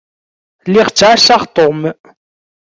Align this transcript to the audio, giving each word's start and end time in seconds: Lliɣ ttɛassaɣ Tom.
Lliɣ 0.67 0.87
ttɛassaɣ 0.89 1.41
Tom. 1.55 1.81